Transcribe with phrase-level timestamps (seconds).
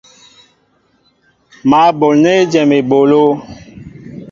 [1.69, 3.23] Mă ɓolnέ ejém ebolo.